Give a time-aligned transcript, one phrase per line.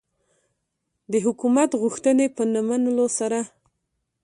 [1.11, 3.39] د حکومت غوښتنې په نه منلو سره.